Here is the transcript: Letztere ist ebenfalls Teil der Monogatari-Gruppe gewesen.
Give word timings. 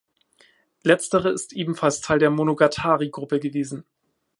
Letztere 0.81 1.29
ist 1.29 1.53
ebenfalls 1.53 2.01
Teil 2.01 2.17
der 2.17 2.31
Monogatari-Gruppe 2.31 3.39
gewesen. 3.39 3.85